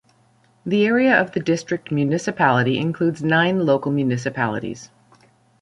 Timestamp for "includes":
2.79-3.21